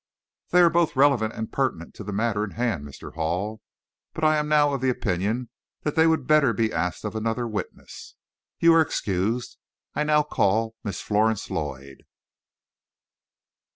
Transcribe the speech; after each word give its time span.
"They 0.49 0.61
are 0.61 0.69
both 0.71 0.95
relevant 0.95 1.35
and 1.35 1.51
pertinent 1.53 1.93
to 1.93 2.03
the 2.03 2.11
matter 2.11 2.43
in 2.43 2.49
hand, 2.57 2.83
Mr. 2.83 3.13
Hall; 3.13 3.61
but 4.15 4.23
I 4.23 4.37
am 4.37 4.49
now 4.49 4.73
of 4.73 4.81
the 4.81 4.89
opinion 4.89 5.49
that 5.83 5.95
they 5.95 6.07
would 6.07 6.25
better 6.25 6.53
be 6.53 6.73
asked 6.73 7.05
of 7.05 7.15
another 7.15 7.47
witness. 7.47 8.15
You 8.57 8.73
are 8.73 8.81
excused. 8.81 9.59
I 9.93 10.03
now 10.03 10.23
call 10.23 10.73
Miss 10.83 11.01
Florence 11.01 11.51
Lloyd." 11.51 12.01